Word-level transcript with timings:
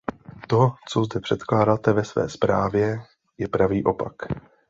To, 0.47 0.69
co 0.89 1.03
zde 1.05 1.19
předkládáte 1.19 1.93
ve 1.93 2.03
své 2.03 2.29
zprávě, 2.29 2.99
je 3.37 3.47
pravý 3.47 3.83
opak. 3.83 4.13